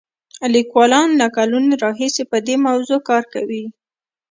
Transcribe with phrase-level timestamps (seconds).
[0.53, 3.63] لیکوالان له کلونو راهیسې په دې موضوع کار کوي.